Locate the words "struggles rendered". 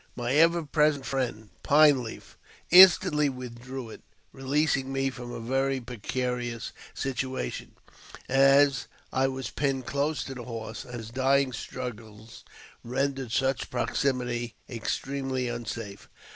11.53-13.31